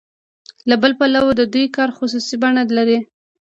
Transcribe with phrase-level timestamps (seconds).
[0.69, 2.99] له بل پلوه د دوی کار خصوصي بڼه لري